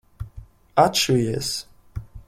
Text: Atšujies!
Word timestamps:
Atšujies! 0.83 1.55